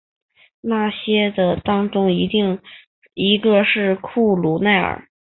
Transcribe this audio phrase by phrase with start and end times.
[0.61, 2.11] 那些的当中
[3.13, 5.07] 一个是库路耐尔。